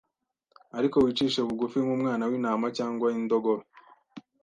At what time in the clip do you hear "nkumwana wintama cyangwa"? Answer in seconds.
1.83-3.07